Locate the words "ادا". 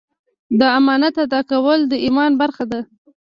1.25-1.41